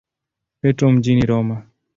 [0.61, 1.65] Petro mjini Roma.